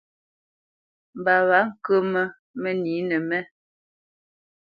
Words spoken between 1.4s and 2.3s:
wá nkǝmǝ